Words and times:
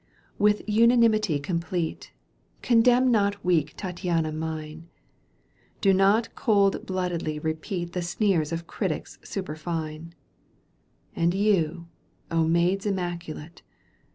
With 0.39 0.63
unanimity 0.67 1.39
complete. 1.39 2.11
Condemn 2.63 3.11
not 3.11 3.45
weak 3.45 3.75
Tattiana 3.77 4.31
mine; 4.31 4.87
Do 5.79 5.93
not 5.93 6.33
cold 6.33 6.87
bloodedly 6.87 7.37
repeat 7.37 7.93
The 7.93 8.01
sneers 8.01 8.51
of 8.51 8.65
critics 8.65 9.19
superfine; 9.23 10.15
And 11.15 11.35
you, 11.35 11.85
maids 12.35 12.87
immaculate. 12.87 13.61